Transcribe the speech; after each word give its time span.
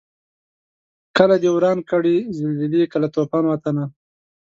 کله 1.17 1.35
دي 1.41 1.49
وران 1.53 1.79
کړي 1.91 2.15
زلزلې 2.37 2.83
کله 2.93 3.07
توپان 3.15 3.43
وطنه 3.47 3.83